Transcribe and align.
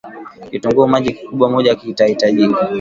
Kitunguu 0.51 0.87
maji 0.87 1.13
Kikubwa 1.13 1.49
mojakitahitajika 1.49 2.69